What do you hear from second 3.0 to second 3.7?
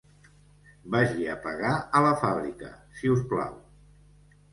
si us plau.